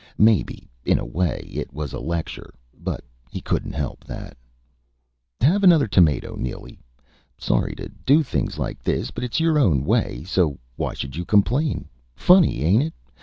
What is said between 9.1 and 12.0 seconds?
but it's your own way. So why should you complain?